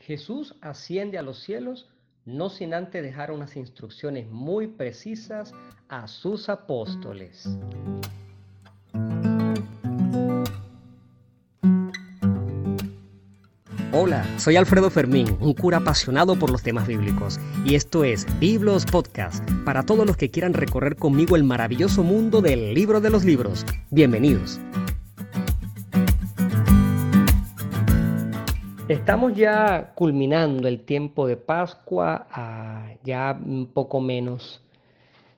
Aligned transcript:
Jesús 0.00 0.54
asciende 0.60 1.18
a 1.18 1.22
los 1.22 1.40
cielos 1.40 1.88
no 2.24 2.48
sin 2.48 2.74
antes 2.74 3.02
dejar 3.02 3.30
unas 3.30 3.56
instrucciones 3.56 4.28
muy 4.28 4.66
precisas 4.66 5.52
a 5.88 6.06
sus 6.06 6.48
apóstoles. 6.48 7.48
Hola, 13.92 14.24
soy 14.38 14.56
Alfredo 14.56 14.88
Fermín, 14.88 15.36
un 15.40 15.52
cura 15.52 15.78
apasionado 15.78 16.38
por 16.38 16.50
los 16.50 16.62
temas 16.62 16.86
bíblicos, 16.86 17.38
y 17.64 17.74
esto 17.74 18.04
es 18.04 18.26
Biblos 18.38 18.86
Podcast, 18.86 19.46
para 19.64 19.84
todos 19.84 20.06
los 20.06 20.16
que 20.16 20.30
quieran 20.30 20.54
recorrer 20.54 20.96
conmigo 20.96 21.36
el 21.36 21.44
maravilloso 21.44 22.02
mundo 22.02 22.40
del 22.40 22.72
libro 22.72 23.00
de 23.00 23.10
los 23.10 23.24
libros. 23.24 23.66
Bienvenidos. 23.90 24.60
Estamos 28.90 29.34
ya 29.36 29.92
culminando 29.94 30.66
el 30.66 30.80
tiempo 30.80 31.28
de 31.28 31.36
Pascua 31.36 32.26
a 32.28 32.94
ya 33.04 33.38
un 33.40 33.66
poco 33.66 34.00
menos 34.00 34.64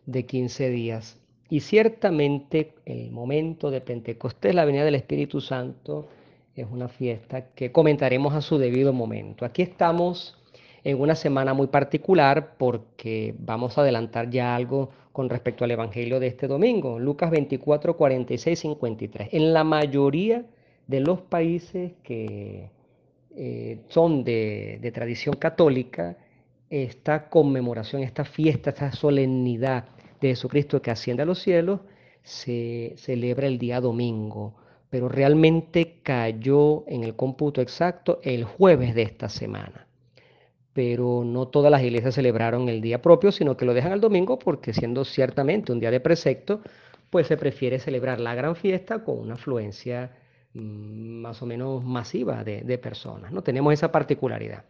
de 0.06 0.24
15 0.24 0.70
días. 0.70 1.20
Y 1.50 1.60
ciertamente 1.60 2.72
el 2.86 3.10
momento 3.10 3.70
de 3.70 3.82
Pentecostés, 3.82 4.54
la 4.54 4.64
venida 4.64 4.86
del 4.86 4.94
Espíritu 4.94 5.42
Santo, 5.42 6.08
es 6.56 6.66
una 6.70 6.88
fiesta 6.88 7.48
que 7.54 7.72
comentaremos 7.72 8.32
a 8.32 8.40
su 8.40 8.56
debido 8.56 8.94
momento. 8.94 9.44
Aquí 9.44 9.60
estamos 9.60 10.38
en 10.82 10.98
una 10.98 11.14
semana 11.14 11.52
muy 11.52 11.66
particular 11.66 12.54
porque 12.56 13.34
vamos 13.38 13.76
a 13.76 13.82
adelantar 13.82 14.30
ya 14.30 14.56
algo 14.56 14.88
con 15.12 15.28
respecto 15.28 15.64
al 15.64 15.72
Evangelio 15.72 16.20
de 16.20 16.28
este 16.28 16.46
domingo, 16.46 16.98
Lucas 16.98 17.30
24, 17.30 17.98
46, 17.98 18.58
53. 18.58 19.28
En 19.30 19.52
la 19.52 19.62
mayoría 19.62 20.46
de 20.86 21.00
los 21.00 21.20
países 21.20 21.92
que 22.02 22.70
eh, 23.34 23.80
son 23.88 24.24
de, 24.24 24.90
tradición 24.92 25.36
católica, 25.36 26.16
esta 26.68 27.28
conmemoración, 27.28 28.02
esta 28.02 28.24
fiesta, 28.24 28.70
esta 28.70 28.92
solemnidad 28.92 29.86
de 30.20 30.28
Jesucristo 30.28 30.82
que 30.82 30.90
asciende 30.90 31.22
a 31.22 31.26
los 31.26 31.40
cielos, 31.40 31.80
se 32.22 32.94
celebra 32.96 33.46
el 33.46 33.58
día 33.58 33.80
domingo, 33.80 34.54
pero 34.90 35.08
realmente 35.08 36.00
cayó 36.02 36.84
en 36.86 37.04
el 37.04 37.16
cómputo 37.16 37.60
exacto 37.60 38.20
el 38.22 38.44
jueves 38.44 38.94
de 38.94 39.02
esta 39.02 39.28
semana. 39.28 39.86
Pero 40.72 41.22
no 41.24 41.48
todas 41.48 41.70
las 41.70 41.82
iglesias 41.82 42.14
celebraron 42.14 42.68
el 42.68 42.80
día 42.80 43.02
propio, 43.02 43.32
sino 43.32 43.56
que 43.56 43.64
lo 43.64 43.74
dejan 43.74 43.92
el 43.92 44.00
domingo 44.00 44.38
porque 44.38 44.72
siendo 44.72 45.04
ciertamente 45.04 45.72
un 45.72 45.80
día 45.80 45.90
de 45.90 46.00
precepto, 46.00 46.60
pues 47.10 47.26
se 47.26 47.36
prefiere 47.36 47.78
celebrar 47.78 48.20
la 48.20 48.34
gran 48.34 48.56
fiesta 48.56 49.04
con 49.04 49.18
una 49.18 49.34
afluencia 49.34 50.12
más 50.54 51.42
o 51.42 51.46
menos 51.46 51.82
masiva 51.84 52.44
de, 52.44 52.78
personas. 52.78 53.32
¿no? 53.32 53.42
Tenemos 53.42 53.72
esa 53.72 53.90
particularidad. 53.90 54.64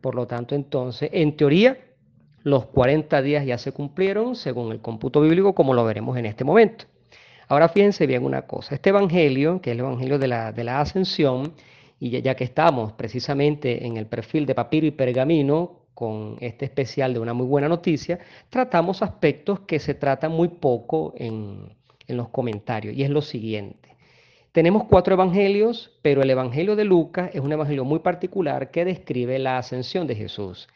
Por 0.00 0.14
lo 0.14 0.26
tanto, 0.26 0.54
entonces, 0.54 1.10
en 1.12 1.36
teoría, 1.36 1.78
los 2.42 2.66
40 2.66 3.22
días 3.22 3.44
ya 3.44 3.58
se 3.58 3.72
cumplieron 3.72 4.36
según 4.36 4.72
el 4.72 4.80
cómputo 4.80 5.20
bíblico, 5.20 5.54
como 5.54 5.74
lo 5.74 5.84
veremos 5.84 6.16
en 6.16 6.26
este 6.26 6.44
momento. 6.44 6.86
Ahora 7.48 7.68
fíjense 7.68 8.06
bien 8.06 8.24
una 8.24 8.42
cosa, 8.42 8.74
este 8.74 8.90
Evangelio, 8.90 9.60
que 9.60 9.70
es 9.70 9.74
el 9.74 9.80
Evangelio 9.80 10.18
de 10.18 10.28
la, 10.28 10.52
de 10.52 10.64
la 10.64 10.80
Ascensión, 10.80 11.54
y 12.00 12.20
ya, 12.20 12.36
que 12.36 12.44
estamos 12.44 12.92
precisamente 12.92 13.86
en 13.86 13.96
el 13.96 14.06
perfil 14.06 14.46
de 14.46 14.54
papiro 14.54 14.86
y 14.86 14.92
pergamino, 14.92 15.78
con 15.94 16.36
este 16.40 16.64
especial 16.64 17.12
de 17.12 17.18
una 17.18 17.34
muy 17.34 17.46
buena 17.46 17.68
noticia, 17.68 18.20
tratamos 18.50 19.02
aspectos 19.02 19.60
que 19.60 19.80
se 19.80 19.94
tratan 19.94 20.30
muy 20.30 20.46
poco 20.46 21.12
en, 21.16 21.74
en 22.06 22.16
los 22.16 22.28
comentarios, 22.28 22.94
y 22.94 23.02
es 23.02 23.10
lo 23.10 23.20
siguiente. 23.20 23.96
Tenemos 24.58 24.86
cuatro 24.88 25.14
evangelios, 25.14 25.96
pero 26.02 26.20
el 26.20 26.30
evangelio 26.30 26.74
de 26.74 26.84
Lucas 26.84 27.30
es 27.32 27.40
un 27.40 27.52
evangelio 27.52 27.84
muy 27.84 28.00
particular 28.00 28.72
que 28.72 28.84
describe 28.84 29.38
la 29.38 29.56
ascensión 29.56 30.08
de 30.08 30.16
Jesús. 30.16 30.66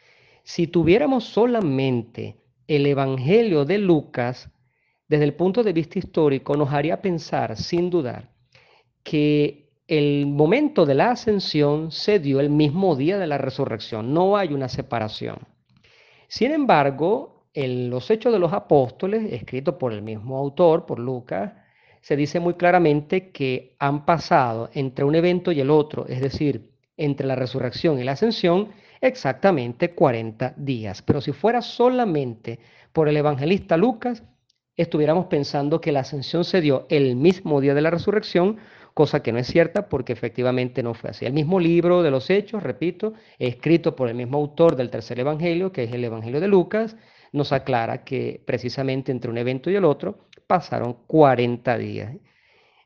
Si 0.44 0.68
tuviéramos 0.68 1.24
solamente 1.24 2.36
el 2.68 2.86
evangelio 2.86 3.64
de 3.64 3.78
Lucas, 3.78 4.48
desde 5.08 5.24
el 5.24 5.34
punto 5.34 5.64
de 5.64 5.72
vista 5.72 5.98
histórico, 5.98 6.56
nos 6.56 6.72
haría 6.72 7.02
pensar, 7.02 7.56
sin 7.56 7.90
dudar, 7.90 8.30
que 9.02 9.72
el 9.88 10.26
momento 10.28 10.86
de 10.86 10.94
la 10.94 11.10
ascensión 11.10 11.90
se 11.90 12.20
dio 12.20 12.38
el 12.38 12.50
mismo 12.50 12.94
día 12.94 13.18
de 13.18 13.26
la 13.26 13.38
resurrección, 13.38 14.14
no 14.14 14.36
hay 14.36 14.52
una 14.54 14.68
separación. 14.68 15.38
Sin 16.28 16.52
embargo, 16.52 17.48
en 17.52 17.90
los 17.90 18.08
Hechos 18.12 18.32
de 18.32 18.38
los 18.38 18.52
Apóstoles, 18.52 19.32
escrito 19.32 19.76
por 19.76 19.92
el 19.92 20.02
mismo 20.02 20.38
autor, 20.38 20.86
por 20.86 21.00
Lucas, 21.00 21.54
se 22.02 22.16
dice 22.16 22.40
muy 22.40 22.54
claramente 22.54 23.30
que 23.30 23.76
han 23.78 24.04
pasado 24.04 24.68
entre 24.74 25.04
un 25.04 25.14
evento 25.14 25.52
y 25.52 25.60
el 25.60 25.70
otro, 25.70 26.06
es 26.08 26.20
decir, 26.20 26.72
entre 26.96 27.26
la 27.26 27.36
resurrección 27.36 27.98
y 27.98 28.04
la 28.04 28.12
ascensión, 28.12 28.70
exactamente 29.00 29.94
40 29.94 30.54
días. 30.56 31.00
Pero 31.02 31.20
si 31.20 31.32
fuera 31.32 31.62
solamente 31.62 32.58
por 32.92 33.08
el 33.08 33.16
evangelista 33.16 33.76
Lucas, 33.76 34.24
estuviéramos 34.76 35.26
pensando 35.26 35.80
que 35.80 35.92
la 35.92 36.00
ascensión 36.00 36.44
se 36.44 36.60
dio 36.60 36.86
el 36.90 37.14
mismo 37.14 37.60
día 37.60 37.74
de 37.74 37.82
la 37.82 37.90
resurrección, 37.90 38.58
cosa 38.94 39.22
que 39.22 39.32
no 39.32 39.38
es 39.38 39.46
cierta 39.46 39.88
porque 39.88 40.12
efectivamente 40.12 40.82
no 40.82 40.94
fue 40.94 41.10
así. 41.10 41.24
El 41.24 41.32
mismo 41.32 41.60
libro 41.60 42.02
de 42.02 42.10
los 42.10 42.28
Hechos, 42.30 42.64
repito, 42.64 43.14
escrito 43.38 43.94
por 43.94 44.08
el 44.08 44.16
mismo 44.16 44.38
autor 44.38 44.74
del 44.74 44.90
tercer 44.90 45.20
evangelio, 45.20 45.70
que 45.70 45.84
es 45.84 45.92
el 45.92 46.04
Evangelio 46.04 46.40
de 46.40 46.48
Lucas, 46.48 46.96
nos 47.32 47.52
aclara 47.52 48.04
que 48.04 48.42
precisamente 48.46 49.10
entre 49.10 49.30
un 49.30 49.38
evento 49.38 49.70
y 49.70 49.76
el 49.76 49.84
otro 49.84 50.28
pasaron 50.46 50.94
40 51.06 51.78
días. 51.78 52.14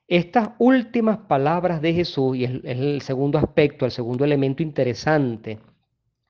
Estas 0.09 0.51
últimas 0.59 1.19
palabras 1.19 1.83
de 1.83 1.93
Jesús, 1.93 2.37
y 2.37 2.45
es, 2.45 2.53
el 2.65 3.03
segundo 3.03 3.39
aspecto, 3.39 3.85
el 3.85 3.91
segundo 3.91 4.25
elemento 4.25 4.63
interesante 4.63 5.59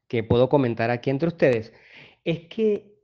que 0.09 0.25
puedo 0.25 0.49
comentar 0.49 0.91
aquí 0.91 1.11
entre 1.11 1.29
ustedes, 1.29 1.75
es 2.25 2.41
que 2.49 2.97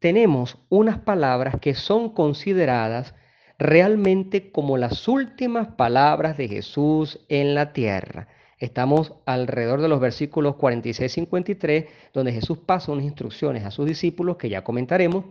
tenemos 0.00 0.58
unas 0.68 0.98
palabras 0.98 1.56
que 1.60 1.74
son 1.74 2.10
consideradas 2.10 3.14
realmente 3.58 4.50
como 4.50 4.76
las 4.76 5.08
últimas 5.08 5.68
palabras 5.68 6.36
de 6.36 6.48
Jesús 6.48 7.20
en 7.28 7.54
la 7.54 7.72
tierra. 7.72 8.28
Estamos 8.62 9.12
alrededor 9.26 9.80
de 9.80 9.88
los 9.88 9.98
versículos 9.98 10.54
46-53, 10.54 11.88
donde 12.14 12.32
Jesús 12.32 12.58
pasa 12.58 12.92
unas 12.92 13.04
instrucciones 13.04 13.64
a 13.64 13.72
sus 13.72 13.86
discípulos 13.86 14.36
que 14.36 14.48
ya 14.48 14.62
comentaremos, 14.62 15.24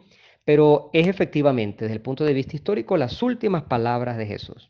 pero 0.44 0.90
es 0.92 1.08
efectivamente, 1.08 1.86
desde 1.86 1.96
el 1.96 2.02
punto 2.02 2.26
de 2.26 2.34
vista 2.34 2.58
histórico, 2.58 2.98
las 2.98 3.24
últimas 3.24 3.64
palabras 3.64 4.18
de 4.18 4.26
Jesús. 4.26 4.70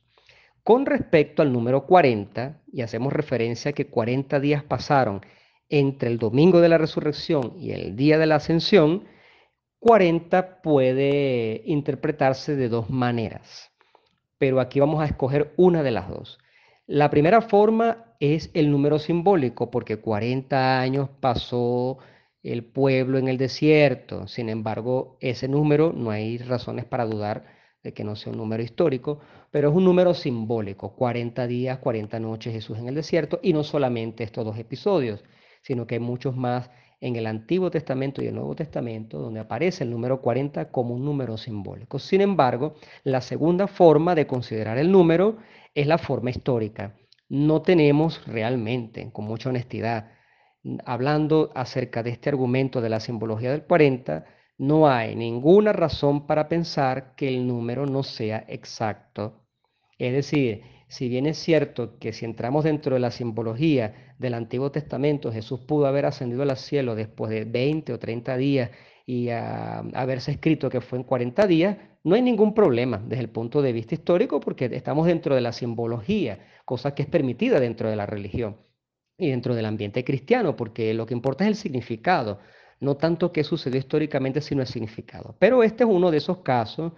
Con 0.64 0.86
respecto 0.86 1.42
al 1.42 1.52
número 1.52 1.88
40, 1.88 2.62
y 2.72 2.82
hacemos 2.82 3.12
referencia 3.12 3.72
a 3.72 3.74
que 3.74 3.88
40 3.88 4.40
días 4.40 4.64
pasaron 4.64 5.22
entre 5.68 6.12
el 6.12 6.20
domingo 6.20 6.62
de 6.62 6.70
la 6.70 6.78
resurrección 6.78 7.56
y 7.58 7.72
el 7.72 7.96
día 7.96 8.20
de 8.20 8.28
la 8.28 8.36
ascensión, 8.36 9.06
40 9.80 10.62
puede 10.62 11.64
interpretarse 11.66 12.56
de 12.56 12.70
dos 12.70 12.92
maneras, 12.92 13.72
pero 14.38 14.60
aquí 14.60 14.80
vamos 14.80 15.02
a 15.02 15.06
escoger 15.06 15.52
una 15.58 15.82
de 15.82 15.90
las 15.90 16.10
dos. 16.10 16.38
La 16.86 17.10
primera 17.10 17.42
forma 17.42 18.11
es 18.22 18.52
el 18.54 18.70
número 18.72 19.00
simbólico, 19.00 19.72
porque 19.72 19.98
40 19.98 20.80
años 20.80 21.10
pasó 21.20 21.98
el 22.44 22.64
pueblo 22.64 23.18
en 23.18 23.28
el 23.28 23.38
desierto. 23.38 24.28
Sin 24.28 24.48
embargo, 24.48 25.18
ese 25.22 25.48
número 25.48 25.92
no 25.92 26.12
hay 26.12 26.38
razones 26.38 26.86
para 26.86 27.06
dudar 27.06 27.46
de 27.84 27.94
que 27.94 28.04
no 28.04 28.16
sea 28.16 28.32
un 28.32 28.38
número 28.38 28.62
histórico, 28.62 29.20
pero 29.50 29.70
es 29.70 29.76
un 29.76 29.86
número 29.86 30.14
simbólico, 30.14 30.96
40 30.96 31.48
días, 31.48 31.80
40 31.80 32.20
noches 32.20 32.54
Jesús 32.54 32.78
en 32.78 32.88
el 32.88 32.96
desierto, 32.96 33.40
y 33.42 33.54
no 33.54 33.64
solamente 33.64 34.24
estos 34.24 34.46
dos 34.46 34.58
episodios, 34.60 35.24
sino 35.64 35.88
que 35.88 35.96
hay 35.96 36.00
muchos 36.00 36.36
más 36.36 36.70
en 37.00 37.16
el 37.16 37.26
Antiguo 37.26 37.72
Testamento 37.72 38.22
y 38.22 38.28
el 38.28 38.36
Nuevo 38.36 38.56
Testamento 38.56 39.18
donde 39.20 39.40
aparece 39.40 39.84
el 39.84 39.90
número 39.90 40.22
40 40.22 40.70
como 40.70 40.94
un 40.94 41.04
número 41.04 41.38
simbólico. 41.38 41.98
Sin 41.98 42.22
embargo, 42.22 42.76
la 43.04 43.22
segunda 43.22 43.66
forma 43.68 44.14
de 44.14 44.28
considerar 44.28 44.78
el 44.78 44.92
número 44.92 45.38
es 45.74 45.88
la 45.88 45.98
forma 45.98 46.30
histórica. 46.30 46.96
No 47.32 47.62
tenemos 47.62 48.28
realmente, 48.28 49.10
con 49.14 49.24
mucha 49.24 49.48
honestidad, 49.48 50.12
hablando 50.86 51.50
acerca 51.56 52.04
de 52.04 52.10
este 52.10 52.28
argumento 52.28 52.82
de 52.82 52.90
la 52.90 53.00
simbología 53.00 53.52
del 53.52 53.64
40, 53.64 54.26
no 54.58 54.90
hay 54.90 55.16
ninguna 55.16 55.72
razón 55.72 56.28
para 56.28 56.50
pensar 56.50 57.16
que 57.16 57.30
el 57.30 57.48
número 57.48 57.86
no 57.86 58.04
sea 58.04 58.44
exacto. 58.50 59.46
Es 59.98 60.12
decir, 60.12 60.64
si 60.90 61.08
bien 61.08 61.26
es 61.26 61.38
cierto 61.38 61.98
que 62.00 62.12
si 62.12 62.26
entramos 62.26 62.66
dentro 62.66 62.96
de 62.96 63.00
la 63.00 63.12
simbología 63.12 64.14
del 64.20 64.34
Antiguo 64.34 64.70
Testamento, 64.70 65.32
Jesús 65.32 65.62
pudo 65.62 65.86
haber 65.86 66.08
ascendido 66.08 66.42
al 66.42 66.58
cielo 66.58 66.96
después 66.96 67.32
de 67.32 67.46
20 67.46 67.94
o 67.94 68.00
30 68.00 68.36
días 68.36 68.72
y 69.06 69.30
haberse 69.30 70.32
escrito 70.32 70.70
que 70.70 70.82
fue 70.82 71.00
en 71.00 71.04
40 71.04 71.48
días, 71.48 71.78
no 72.04 72.16
hay 72.16 72.22
ningún 72.22 72.54
problema 72.54 72.98
desde 72.98 73.24
el 73.24 73.30
punto 73.30 73.62
de 73.62 73.74
vista 73.74 73.96
histórico 73.96 74.40
porque 74.40 74.66
estamos 74.72 75.06
dentro 75.06 75.36
de 75.36 75.42
la 75.42 75.52
simbología, 75.52 76.40
cosa 76.66 76.96
que 76.96 77.04
es 77.04 77.10
permitida 77.10 77.60
dentro 77.60 77.90
de 77.90 77.96
la 77.96 78.06
religión 78.06 78.58
y 79.18 79.30
dentro 79.30 79.54
del 79.54 79.66
ambiente 79.66 80.04
cristiano, 80.04 80.56
porque 80.56 80.94
lo 80.94 81.06
que 81.06 81.14
importa 81.14 81.44
es 81.44 81.50
el 81.50 81.56
significado, 81.56 82.40
no 82.80 82.98
tanto 82.98 83.32
qué 83.32 83.44
sucedió 83.44 83.80
históricamente, 83.80 84.42
sino 84.42 84.62
el 84.62 84.68
significado. 84.68 85.36
Pero 85.38 85.62
este 85.62 85.84
es 85.84 85.90
uno 85.90 86.10
de 86.10 86.18
esos 86.18 86.40
casos 86.40 86.94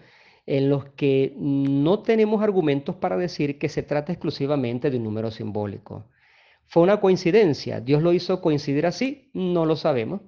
en 0.45 0.69
los 0.69 0.85
que 0.91 1.33
no 1.38 2.01
tenemos 2.01 2.41
argumentos 2.41 2.95
para 2.95 3.17
decir 3.17 3.57
que 3.57 3.69
se 3.69 3.83
trata 3.83 4.13
exclusivamente 4.13 4.89
de 4.89 4.97
un 4.97 5.03
número 5.03 5.31
simbólico. 5.31 6.05
¿Fue 6.65 6.83
una 6.83 7.01
coincidencia? 7.01 7.81
¿Dios 7.81 8.01
lo 8.01 8.13
hizo 8.13 8.41
coincidir 8.41 8.85
así? 8.85 9.29
No 9.33 9.65
lo 9.65 9.75
sabemos. 9.75 10.21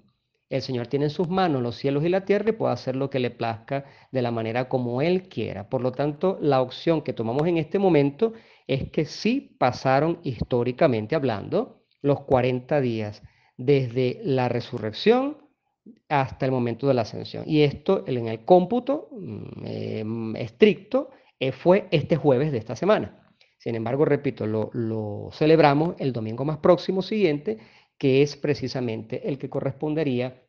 El 0.50 0.62
Señor 0.62 0.88
tiene 0.88 1.06
en 1.06 1.12
sus 1.12 1.28
manos 1.28 1.62
los 1.62 1.76
cielos 1.76 2.04
y 2.04 2.10
la 2.10 2.26
tierra 2.26 2.50
y 2.50 2.54
puede 2.54 2.74
hacer 2.74 2.96
lo 2.96 3.10
que 3.10 3.20
le 3.20 3.32
plazca 3.32 3.86
de 4.12 4.22
la 4.22 4.32
manera 4.32 4.70
como 4.70 5.02
Él 5.02 5.28
quiera. 5.28 5.70
Por 5.70 5.82
lo 5.82 5.92
tanto, 5.92 6.38
la 6.42 6.62
opción 6.62 7.02
que 7.02 7.14
tomamos 7.14 7.48
en 7.48 7.58
este 7.58 7.80
momento 7.80 8.34
es 8.68 8.90
que 8.92 9.06
sí 9.06 9.56
pasaron 9.58 10.20
históricamente 10.24 11.16
hablando 11.16 11.84
los 12.02 12.22
40 12.22 12.80
días 12.82 13.24
desde 13.58 14.20
la 14.24 14.50
resurrección 14.50 15.38
hasta 16.10 16.46
el 16.46 16.52
momento 16.52 16.88
de 16.88 16.94
la 16.94 17.02
ascensión. 17.02 17.44
Y 17.48 17.62
esto 17.62 18.04
en 18.08 18.28
el 18.28 18.46
cómputo 18.46 19.10
mm, 19.12 19.66
em, 19.66 20.36
estricto 20.36 21.10
eh, 21.40 21.52
fue 21.52 21.88
este 21.92 22.16
jueves 22.16 22.52
de 22.52 22.58
esta 22.58 22.76
semana. 22.76 23.22
Sin 23.58 23.76
embargo, 23.76 24.06
repito, 24.06 24.46
lo, 24.46 24.70
lo, 24.74 25.30
celebramos 25.32 25.96
el 25.98 26.14
domingo 26.14 26.46
más 26.46 26.60
próximo 26.60 27.02
siguiente, 27.02 27.58
que 27.98 28.22
es 28.22 28.36
precisamente 28.36 29.30
el 29.30 29.38
que 29.38 29.50
correspondería 29.50 30.42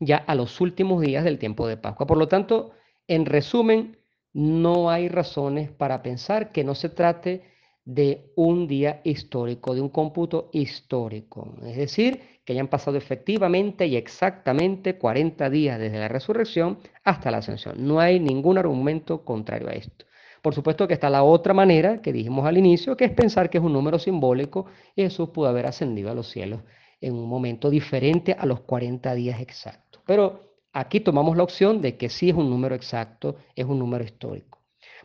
ya 0.00 0.16
a 0.16 0.34
los 0.34 0.60
últimos 0.60 1.02
días 1.02 1.24
del 1.24 1.38
tiempo 1.38 1.66
de 1.66 1.76
Pascua. 1.76 2.06
Por 2.06 2.18
lo 2.18 2.28
tanto, 2.28 2.72
en 3.06 3.26
resumen, 3.26 3.98
no 4.32 4.90
hay 4.90 5.08
razones 5.08 5.70
para 5.70 6.02
pensar 6.02 6.52
que 6.52 6.64
no 6.64 6.74
se 6.74 6.88
trate 6.88 7.42
de 7.84 8.30
un 8.36 8.66
día 8.68 9.00
histórico, 9.04 9.74
de 9.74 9.80
un 9.80 9.88
cómputo 9.88 10.48
histórico. 10.52 11.56
Es 11.64 11.76
decir, 11.76 12.20
que 12.44 12.52
hayan 12.52 12.68
pasado 12.68 12.96
efectivamente 12.96 13.86
y 13.86 13.96
exactamente 13.96 14.96
40 14.96 15.50
días 15.50 15.78
desde 15.78 15.98
la 15.98 16.08
resurrección 16.08 16.78
hasta 17.04 17.30
la 17.30 17.38
ascensión. 17.38 17.86
No 17.86 18.00
hay 18.00 18.20
ningún 18.20 18.58
argumento 18.58 19.24
contrario 19.24 19.68
a 19.68 19.72
esto. 19.72 20.06
Por 20.42 20.54
supuesto 20.54 20.88
que 20.88 20.94
está 20.94 21.10
la 21.10 21.22
otra 21.22 21.52
manera 21.52 22.00
que 22.00 22.12
dijimos 22.12 22.46
al 22.46 22.56
inicio, 22.56 22.96
que 22.96 23.04
es 23.04 23.12
pensar 23.12 23.50
que 23.50 23.58
es 23.58 23.64
un 23.64 23.72
número 23.72 23.98
simbólico 23.98 24.66
y 24.96 25.02
Jesús 25.02 25.30
pudo 25.30 25.48
haber 25.48 25.66
ascendido 25.66 26.10
a 26.10 26.14
los 26.14 26.30
cielos 26.30 26.62
en 27.00 27.14
un 27.14 27.28
momento 27.28 27.70
diferente 27.70 28.36
a 28.38 28.46
los 28.46 28.60
40 28.60 29.14
días 29.14 29.40
exactos. 29.40 30.02
Pero 30.06 30.54
aquí 30.72 31.00
tomamos 31.00 31.36
la 31.36 31.42
opción 31.42 31.80
de 31.80 31.96
que 31.96 32.08
sí 32.08 32.30
es 32.30 32.36
un 32.36 32.50
número 32.50 32.74
exacto, 32.74 33.36
es 33.54 33.64
un 33.64 33.78
número 33.78 34.04
histórico. 34.04 34.58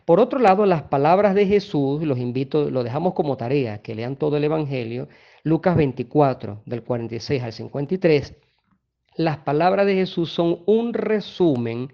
Por 0.04 0.20
otro 0.20 0.38
lado, 0.38 0.66
las 0.66 0.82
palabras 0.84 1.34
de 1.34 1.46
Jesús, 1.46 2.02
los 2.02 2.18
invito, 2.18 2.70
lo 2.70 2.84
dejamos 2.84 3.14
como 3.14 3.36
tarea, 3.36 3.82
que 3.82 3.94
lean 3.94 4.16
todo 4.16 4.36
el 4.36 4.44
Evangelio, 4.44 5.08
Lucas 5.42 5.76
24, 5.76 6.62
del 6.64 6.82
46 6.84 7.42
al 7.42 7.52
53, 7.52 8.34
las 9.16 9.38
palabras 9.38 9.86
de 9.86 9.94
Jesús 9.94 10.30
son 10.30 10.62
un 10.66 10.92
resumen 10.92 11.88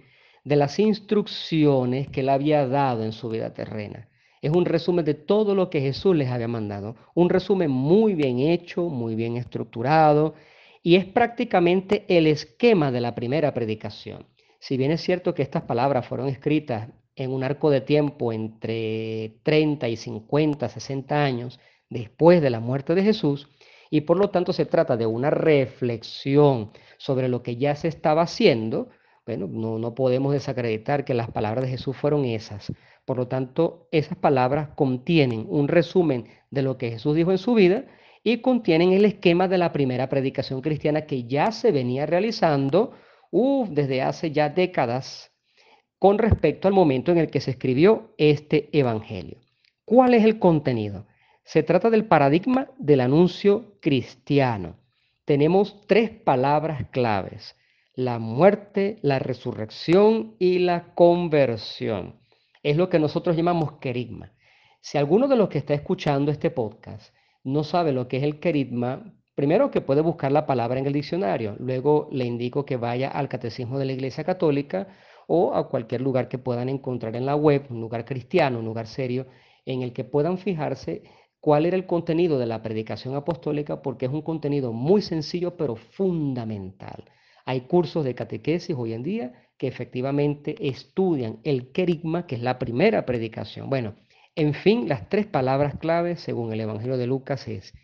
de 0.45 0.57
las 0.57 0.79
instrucciones 0.79 2.09
que 2.09 2.21
él 2.21 2.29
había 2.29 2.67
dado 2.67 3.05
en 3.05 3.13
su 3.13 3.29
vida 3.29 3.55
terrena. 3.55 4.09
Es 4.43 4.50
un 4.50 4.67
resumen 4.67 5.05
de 5.05 5.15
todo 5.15 5.55
lo 5.55 5.71
que 5.71 5.81
Jesús 5.81 6.15
les 6.17 6.29
había 6.29 6.49
mandado. 6.49 6.97
Un 7.15 7.31
resumen 7.31 7.71
muy 7.71 8.15
bien 8.15 8.41
hecho, 8.41 8.83
muy 8.89 9.15
bien 9.15 9.37
estructurado, 9.37 10.35
y 10.83 10.97
es 10.97 11.06
prácticamente 11.06 12.05
el 12.09 12.27
esquema 12.27 12.91
de 12.91 13.00
la 13.00 13.15
primera 13.15 13.55
predicación. 13.55 14.27
Si 14.59 14.77
bien 14.77 14.91
es 14.91 15.00
cierto 15.00 15.35
que 15.35 15.43
estas 15.43 15.62
palabras 15.62 16.06
fueron 16.06 16.29
escritas 16.29 16.89
en 17.15 17.31
un 17.31 17.44
arco 17.44 17.71
de 17.71 17.81
tiempo 17.81 18.33
entre 18.33 19.37
30 19.44 19.89
y 19.89 19.97
50, 19.97 20.69
60 20.69 21.25
años, 21.25 21.61
después 21.89 22.43
de 22.43 22.50
la 22.50 22.61
muerte 22.61 22.94
de 22.94 23.03
Jesús 23.05 23.49
y 23.91 24.00
por 24.03 24.17
lo 24.17 24.31
tanto 24.31 24.53
se 24.53 24.65
trata 24.65 24.97
de 24.97 25.06
una 25.06 25.31
reflexión 25.31 26.73
sobre 26.97 27.29
lo 27.29 27.43
que 27.43 27.56
ya 27.56 27.75
se 27.77 27.89
estaba 27.89 28.23
haciendo. 28.23 28.89
Bueno, 29.27 29.47
no, 29.49 29.79
no 29.79 29.94
podemos 29.94 30.33
desacreditar 30.33 31.05
que 31.05 31.15
las 31.15 31.31
palabras 31.31 31.65
de 31.65 31.71
Jesús 31.71 31.97
fueron 31.97 32.25
esas. 32.25 32.73
Por 33.05 33.17
lo 33.17 33.29
tanto, 33.29 33.89
esas 33.91 34.17
palabras 34.17 34.69
contienen 34.75 35.47
un 35.49 35.69
resumen 35.69 36.27
de 36.51 36.63
lo 36.63 36.79
que 36.79 36.91
Jesús 36.91 37.17
dijo 37.17 37.33
en 37.33 37.39
su 37.39 37.55
vida 37.55 37.85
y 38.23 38.39
contienen 38.39 38.93
el 38.93 39.05
esquema 39.05 39.49
de 39.49 39.59
la 39.59 39.73
primera 39.73 40.09
predicación 40.09 40.61
cristiana 40.61 41.07
que 41.07 41.25
ya 41.25 41.51
se 41.51 41.73
venía 41.73 42.07
realizando 42.07 42.93
desde 43.71 44.03
hace 44.03 44.31
ya 44.31 44.51
décadas 44.51 45.33
con 45.99 46.19
respecto 46.19 46.69
al 46.69 46.75
momento 46.75 47.13
en 47.13 47.19
el 47.19 47.31
que 47.31 47.41
se 47.41 47.53
escribió 47.53 48.13
este 48.19 48.69
Evangelio. 48.77 49.39
¿Cuál 49.85 50.15
es 50.15 50.25
el 50.25 50.39
contenido? 50.39 51.07
Se 51.45 51.63
trata 51.63 51.91
del 51.91 52.05
paradigma 52.05 52.69
del 52.79 53.01
anuncio 53.01 53.79
cristiano. 53.81 54.77
Tenemos 55.25 55.87
tres 55.87 56.11
palabras 56.11 56.89
claves, 56.91 57.57
la 57.95 58.19
muerte, 58.19 58.97
la 59.03 59.19
resurrección 59.19 60.35
y 60.39 60.59
la 60.59 60.93
conversión. 60.95 62.22
Es 62.62 62.76
lo 62.76 62.88
que 62.88 62.99
nosotros 62.99 63.37
llamamos 63.37 63.73
querigma. 63.81 64.32
Si 64.81 64.97
alguno 64.97 65.26
de 65.26 65.37
los 65.37 65.49
que 65.49 65.59
está 65.59 65.75
escuchando 65.75 66.31
este 66.31 66.50
podcast 66.50 67.14
no 67.43 67.64
sabe 67.64 67.93
lo 67.93 68.06
que 68.06 68.19
es 68.19 68.23
el 68.23 68.38
querigma, 68.38 69.14
primero 69.35 69.70
que 69.70 69.81
puede 69.81 70.00
buscar 70.00 70.31
la 70.31 70.47
palabra 70.47 70.79
en 70.79 70.87
el 70.87 70.93
diccionario, 70.93 71.56
luego 71.59 72.09
le 72.12 72.25
indico 72.25 72.64
que 72.64 72.76
vaya 72.76 73.09
al 73.09 73.29
Catecismo 73.29 73.79
de 73.79 73.87
la 73.87 73.93
Iglesia 73.93 74.23
Católica 74.23 74.88
o 75.26 75.55
a 75.55 75.69
cualquier 75.69 76.03
lugar 76.03 76.29
que 76.29 76.38
puedan 76.38 76.69
encontrar 76.69 77.17
en 77.17 77.26
la 77.26 77.35
web, 77.35 77.67
un 77.70 77.81
lugar 77.81 78.05
cristiano, 78.05 78.61
un 78.61 78.65
lugar 78.65 78.87
serio, 78.87 79.26
en 79.67 79.82
el 79.82 79.93
que 79.93 80.05
puedan 80.05 80.38
fijarse 80.38 81.03
cuál 81.41 81.67
era 81.67 81.76
el 81.76 81.87
contenido 81.87 82.38
de 82.38 82.47
la 82.47 82.62
predicación 82.62 83.17
apostólica, 83.17 83.82
porque 83.82 84.06
es 84.06 84.12
un 84.12 84.23
contenido 84.23 84.73
muy 84.73 85.03
sencillo 85.03 85.56
pero 85.56 85.75
fundamental. 85.75 87.05
Hay 87.44 87.62
cursos 87.62 88.05
de 88.05 88.15
catequesis 88.15 88.77
hoy 88.77 88.93
en 88.93 89.03
día 89.03 89.33
que 89.59 89.69
efectivamente 89.69 90.56
estudian 90.59 91.39
el 91.44 91.73
querigma, 91.73 92.27
que 92.27 92.37
es 92.37 92.43
la 92.43 92.59
primera 92.59 93.06
predicación. 93.06 93.71
Bueno, 93.71 93.94
en 94.35 94.55
fin, 94.55 94.89
las 94.89 95.09
tres 95.09 95.27
palabras 95.27 95.75
claves 95.79 96.21
según 96.21 96.53
el 96.53 96.61
Evangelio 96.61 96.97
de 96.97 97.06
Lucas 97.06 97.47
es 97.49 97.75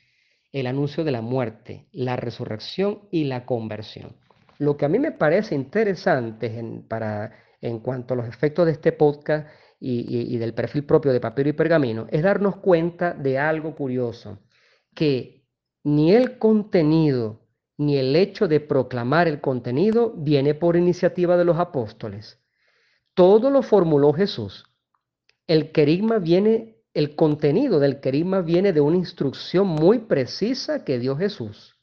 el 0.53 0.67
anuncio 0.67 1.05
de 1.05 1.13
la 1.13 1.21
muerte, 1.21 1.87
la 1.93 2.17
resurrección 2.17 3.01
y 3.11 3.25
la 3.25 3.45
conversión. 3.45 4.17
Lo 4.59 4.77
que 4.77 4.87
a 4.87 4.89
mí 4.89 4.99
me 4.99 5.13
parece 5.13 5.55
interesante 5.55 6.59
en, 6.59 6.83
para, 6.83 7.33
en 7.61 7.81
cuanto 7.81 8.15
a 8.15 8.17
los 8.17 8.27
efectos 8.27 8.67
de 8.67 8.73
este 8.73 8.93
podcast 8.93 9.49
y, 9.81 10.37
del 10.39 10.55
perfil 10.55 10.85
propio 10.85 11.13
de 11.13 11.21
papel 11.21 11.49
y 11.49 11.53
pergamino, 11.53 12.07
es 12.11 12.23
darnos 12.23 12.57
cuenta 12.57 13.13
de 13.13 13.39
algo 13.39 13.77
curioso, 13.77 14.39
que 14.95 15.45
ni 15.85 16.13
el 16.13 16.39
contenido 16.39 17.48
ni 17.79 17.97
el 17.97 18.15
hecho 18.17 18.49
de 18.49 18.61
proclamar 18.61 19.29
el 19.29 19.41
contenido 19.41 20.13
viene 20.17 20.55
por 20.55 20.77
iniciativa 20.77 21.37
de 21.37 21.45
los 21.45 21.59
apóstoles. 21.59 22.39
Todo 23.15 23.51
lo 23.51 23.63
formuló 23.63 24.13
Jesús. 24.13 24.67
El 25.47 25.73
querigma 25.73 26.19
viene, 26.19 26.83
el 26.93 27.15
contenido 27.15 27.79
del 27.79 28.01
querigma 28.01 28.43
viene 28.43 28.73
de 28.73 28.81
una 28.81 28.97
instrucción 28.97 29.69
muy 29.69 30.01
precisa 30.01 30.85
que 30.85 30.99
dio 30.99 31.17
Jesús. 31.17 31.77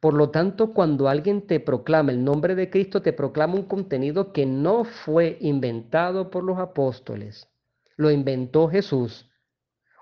Por 0.00 0.14
lo 0.14 0.30
tanto, 0.30 0.72
cuando 0.72 1.08
alguien 1.08 1.46
te 1.46 1.60
proclama 1.60 2.12
el 2.12 2.24
nombre 2.24 2.54
de 2.54 2.70
Cristo, 2.70 3.02
te 3.02 3.12
proclama 3.12 3.54
un 3.54 3.64
contenido 3.64 4.32
que 4.32 4.46
no 4.46 4.84
fue 4.84 5.38
inventado 5.40 6.30
por 6.30 6.42
los 6.42 6.58
apóstoles, 6.58 7.48
lo 7.96 8.10
inventó 8.10 8.68
Jesús. 8.68 9.28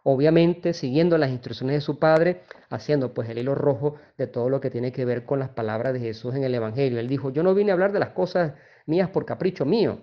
Obviamente 0.02 0.72
siguiendo 0.72 1.18
las 1.18 1.30
instrucciones 1.30 1.76
de 1.76 1.80
su 1.80 1.98
Padre, 1.98 2.42
haciendo 2.68 3.12
pues 3.12 3.28
el 3.28 3.38
hilo 3.38 3.54
rojo 3.54 3.96
de 4.16 4.26
todo 4.26 4.48
lo 4.48 4.60
que 4.60 4.70
tiene 4.70 4.92
que 4.92 5.04
ver 5.04 5.24
con 5.24 5.38
las 5.38 5.50
palabras 5.50 5.92
de 5.92 6.00
Jesús 6.00 6.34
en 6.34 6.44
el 6.44 6.54
Evangelio. 6.54 6.98
Él 6.98 7.08
dijo, 7.08 7.30
yo 7.30 7.42
no 7.42 7.54
vine 7.54 7.70
a 7.70 7.74
hablar 7.74 7.92
de 7.92 8.00
las 8.00 8.10
cosas 8.10 8.54
mías 8.86 9.10
por 9.10 9.26
capricho 9.26 9.64
mío, 9.64 10.00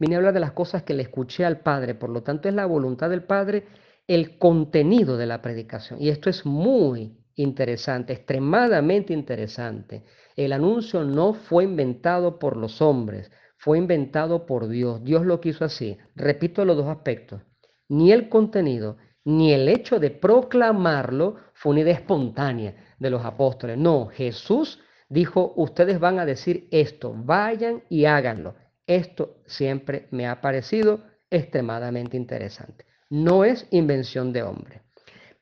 vine 0.00 0.14
a 0.14 0.18
hablar 0.18 0.34
de 0.34 0.40
las 0.40 0.52
cosas 0.52 0.82
que 0.82 0.94
le 0.94 1.02
escuché 1.02 1.44
al 1.44 1.60
Padre. 1.60 1.94
Por 1.94 2.10
lo 2.10 2.22
tanto, 2.22 2.48
es 2.48 2.54
la 2.54 2.66
voluntad 2.66 3.10
del 3.10 3.24
Padre 3.24 3.66
el 4.08 4.38
contenido 4.38 5.16
de 5.18 5.26
la 5.26 5.42
predicación. 5.42 6.00
Y 6.00 6.08
esto 6.08 6.30
es 6.30 6.46
muy 6.46 7.18
interesante, 7.36 8.14
extremadamente 8.14 9.12
interesante. 9.12 10.04
El 10.34 10.52
anuncio 10.52 11.04
no 11.04 11.34
fue 11.34 11.64
inventado 11.64 12.38
por 12.38 12.56
los 12.56 12.80
hombres, 12.80 13.30
fue 13.58 13.76
inventado 13.78 14.46
por 14.46 14.68
Dios. 14.68 15.04
Dios 15.04 15.26
lo 15.26 15.40
quiso 15.40 15.64
así. 15.64 15.98
Repito 16.16 16.64
los 16.64 16.76
dos 16.76 16.88
aspectos. 16.88 17.42
Ni 17.88 18.12
el 18.12 18.28
contenido, 18.28 18.96
ni 19.28 19.52
el 19.52 19.68
hecho 19.68 20.00
de 20.00 20.10
proclamarlo 20.10 21.36
fue 21.52 21.72
una 21.72 21.80
idea 21.80 21.92
espontánea 21.92 22.74
de 22.98 23.10
los 23.10 23.22
apóstoles. 23.26 23.76
No, 23.76 24.06
Jesús 24.06 24.80
dijo, 25.10 25.52
ustedes 25.54 26.00
van 26.00 26.18
a 26.18 26.24
decir 26.24 26.66
esto, 26.70 27.12
vayan 27.14 27.82
y 27.90 28.06
háganlo. 28.06 28.54
Esto 28.86 29.42
siempre 29.44 30.08
me 30.12 30.26
ha 30.26 30.40
parecido 30.40 31.02
extremadamente 31.28 32.16
interesante. 32.16 32.86
No 33.10 33.44
es 33.44 33.66
invención 33.70 34.32
de 34.32 34.44
hombre. 34.44 34.80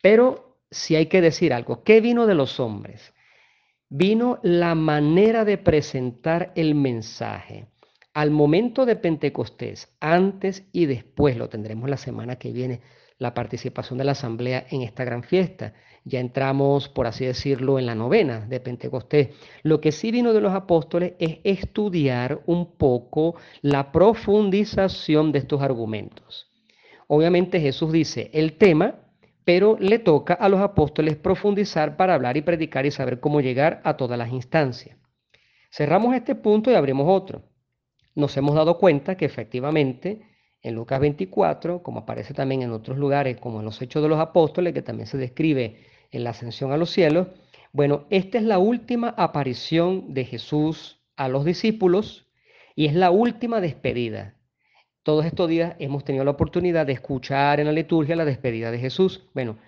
Pero 0.02 0.58
si 0.68 0.96
hay 0.96 1.06
que 1.06 1.20
decir 1.20 1.52
algo, 1.52 1.84
¿qué 1.84 2.00
vino 2.00 2.26
de 2.26 2.34
los 2.34 2.58
hombres? 2.58 3.14
Vino 3.88 4.40
la 4.42 4.74
manera 4.74 5.44
de 5.44 5.58
presentar 5.58 6.50
el 6.56 6.74
mensaje. 6.74 7.68
Al 8.14 8.32
momento 8.32 8.84
de 8.84 8.96
Pentecostés, 8.96 9.94
antes 10.00 10.64
y 10.72 10.86
después, 10.86 11.36
lo 11.36 11.48
tendremos 11.48 11.88
la 11.88 11.98
semana 11.98 12.34
que 12.34 12.50
viene, 12.50 12.80
la 13.18 13.34
participación 13.34 13.98
de 13.98 14.04
la 14.04 14.12
asamblea 14.12 14.66
en 14.70 14.82
esta 14.82 15.04
gran 15.04 15.22
fiesta. 15.22 15.74
Ya 16.04 16.20
entramos, 16.20 16.88
por 16.88 17.06
así 17.06 17.24
decirlo, 17.24 17.78
en 17.78 17.86
la 17.86 17.94
novena 17.94 18.40
de 18.40 18.60
Pentecostés. 18.60 19.30
Lo 19.62 19.80
que 19.80 19.92
sí 19.92 20.10
vino 20.10 20.32
de 20.32 20.40
los 20.40 20.54
apóstoles 20.54 21.14
es 21.18 21.38
estudiar 21.44 22.42
un 22.46 22.76
poco 22.76 23.36
la 23.62 23.90
profundización 23.90 25.32
de 25.32 25.40
estos 25.40 25.62
argumentos. 25.62 26.50
Obviamente 27.08 27.60
Jesús 27.60 27.92
dice, 27.92 28.30
el 28.32 28.54
tema 28.54 29.06
pero 29.46 29.76
le 29.78 30.00
toca 30.00 30.34
a 30.34 30.48
los 30.48 30.58
apóstoles 30.58 31.14
profundizar 31.14 31.96
para 31.96 32.14
hablar 32.14 32.36
y 32.36 32.42
predicar 32.42 32.84
y 32.84 32.90
saber 32.90 33.20
cómo 33.20 33.40
llegar 33.40 33.80
a 33.84 33.96
todas 33.96 34.18
las 34.18 34.32
instancias. 34.32 34.98
Cerramos 35.70 36.16
este 36.16 36.34
punto 36.34 36.68
y 36.68 36.74
abrimos 36.74 37.06
otro. 37.08 37.44
Nos 38.16 38.36
hemos 38.36 38.56
dado 38.56 38.76
cuenta 38.76 39.16
que 39.16 39.24
efectivamente 39.24 40.20
en 40.66 40.74
Lucas 40.74 40.98
24, 40.98 41.80
como 41.82 42.00
aparece 42.00 42.34
también 42.34 42.62
en 42.62 42.72
otros 42.72 42.98
lugares, 42.98 43.38
como 43.38 43.60
en 43.60 43.64
los 43.64 43.80
Hechos 43.80 44.02
de 44.02 44.08
los 44.08 44.18
Apóstoles, 44.18 44.74
que 44.74 44.82
también 44.82 45.06
se 45.06 45.16
describe 45.16 45.76
en 46.10 46.24
la 46.24 46.30
ascensión 46.30 46.72
a 46.72 46.76
los 46.76 46.90
cielos, 46.90 47.28
bueno, 47.72 48.06
esta 48.10 48.38
es 48.38 48.44
la 48.44 48.58
última 48.58 49.10
aparición 49.16 50.12
de 50.12 50.24
Jesús 50.24 51.00
a 51.14 51.28
los 51.28 51.44
discípulos 51.44 52.26
y 52.74 52.86
es 52.86 52.94
la 52.94 53.10
última 53.10 53.60
despedida. 53.60 54.34
Todos 55.04 55.24
estos 55.24 55.48
días 55.48 55.76
hemos 55.78 56.02
tenido 56.02 56.24
la 56.24 56.32
oportunidad 56.32 56.84
de 56.84 56.94
escuchar 56.94 57.60
en 57.60 57.66
la 57.66 57.72
liturgia 57.72 58.16
la 58.16 58.24
despedida 58.24 58.72
de 58.72 58.78
Jesús. 58.78 59.28
Bueno, 59.34 59.58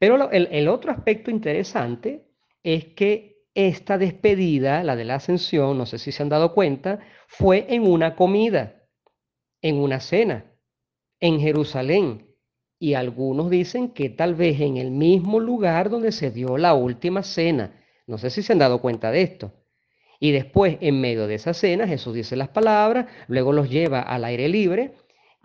pero 0.00 0.30
el, 0.32 0.48
el 0.50 0.66
otro 0.66 0.90
aspecto 0.90 1.30
interesante 1.30 2.24
es 2.64 2.86
que 2.86 3.44
esta 3.54 3.98
despedida, 3.98 4.82
la 4.82 4.96
de 4.96 5.04
la 5.04 5.16
ascensión, 5.16 5.78
no 5.78 5.86
sé 5.86 5.98
si 5.98 6.10
se 6.10 6.22
han 6.24 6.28
dado 6.28 6.54
cuenta, 6.54 6.98
fue 7.28 7.66
en 7.68 7.86
una 7.86 8.16
comida 8.16 8.79
en 9.62 9.76
una 9.76 10.00
cena 10.00 10.50
en 11.20 11.40
Jerusalén. 11.40 12.26
Y 12.78 12.94
algunos 12.94 13.50
dicen 13.50 13.90
que 13.90 14.08
tal 14.08 14.34
vez 14.34 14.60
en 14.60 14.78
el 14.78 14.90
mismo 14.90 15.38
lugar 15.38 15.90
donde 15.90 16.12
se 16.12 16.30
dio 16.30 16.56
la 16.56 16.74
última 16.74 17.22
cena. 17.22 17.78
No 18.06 18.16
sé 18.16 18.30
si 18.30 18.42
se 18.42 18.54
han 18.54 18.58
dado 18.58 18.80
cuenta 18.80 19.10
de 19.10 19.22
esto. 19.22 19.52
Y 20.18 20.32
después, 20.32 20.78
en 20.80 21.00
medio 21.00 21.26
de 21.26 21.34
esa 21.34 21.54
cena, 21.54 21.86
Jesús 21.86 22.14
dice 22.14 22.36
las 22.36 22.48
palabras, 22.48 23.06
luego 23.28 23.52
los 23.52 23.70
lleva 23.70 24.00
al 24.00 24.24
aire 24.24 24.48
libre 24.48 24.94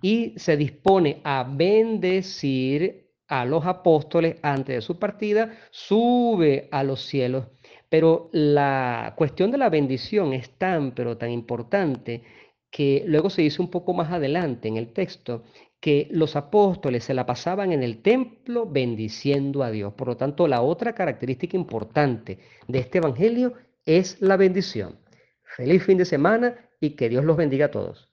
y 0.02 0.34
se 0.38 0.58
dispone 0.58 1.22
a 1.24 1.44
bendecir 1.50 3.06
a 3.28 3.46
los 3.46 3.66
apóstoles 3.66 4.36
antes 4.42 4.76
de 4.76 4.82
su 4.82 5.00
partida, 5.00 5.58
sube 5.72 6.68
a 6.72 6.84
los 6.84 7.02
cielos. 7.02 7.46
Pero 7.90 8.30
la 8.34 9.14
cuestión 9.18 9.52
de 9.52 9.58
la 9.58 9.70
bendición 9.70 10.34
es 10.34 10.50
tan, 10.58 10.92
pero 10.92 11.18
tan 11.18 11.32
importante 11.32 12.24
que 12.72 13.04
luego 13.08 13.30
se 13.30 13.42
dice 13.42 13.62
un 13.62 13.70
poco 13.70 13.94
más 13.94 14.12
adelante 14.12 14.68
en 14.68 14.78
el 14.78 14.92
texto 14.92 15.44
que 15.80 16.08
los 16.12 16.36
apóstoles 16.36 17.04
se 17.04 17.14
la 17.14 17.26
pasaban 17.26 17.72
en 17.72 17.84
el 17.84 18.02
templo 18.02 18.66
bendiciendo 18.66 19.64
a 19.64 19.72
Dios. 19.72 19.94
Por 19.94 20.08
lo 20.08 20.18
tanto, 20.18 20.48
la 20.48 20.62
otra 20.62 20.94
característica 20.94 21.56
importante 21.56 22.40
de 22.68 22.80
este 22.80 22.98
Evangelio 22.98 23.54
es 23.86 24.20
la 24.22 24.36
bendición. 24.36 24.98
Feliz 25.44 25.84
fin 25.84 25.98
de 25.98 26.06
semana 26.06 26.56
y 26.80 26.92
que 26.92 27.08
Dios 27.08 27.24
los 27.24 27.38
bendiga 27.38 27.68
a 27.68 27.72
todos. 27.72 28.10